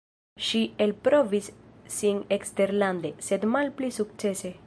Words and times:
Ŝi 0.45 0.61
elprovis 0.85 1.49
sin 1.97 2.23
eksterlande, 2.39 3.13
sed 3.29 3.49
malpli 3.55 3.93
sukcese. 4.01 4.55